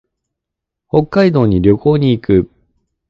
[0.89, 2.49] 北海道に旅行に行く。